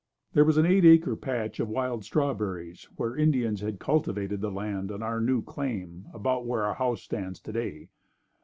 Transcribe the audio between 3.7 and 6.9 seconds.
cultivated the land on our new claim about where our